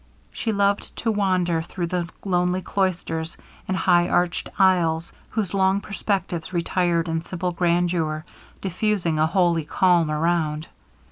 [0.31, 6.51] She loved to wander through the lonely cloisters, and high arched aisles, whose long perspectives
[6.51, 8.25] retired in simple grandeur,
[8.61, 10.67] diffusing a holy calm around.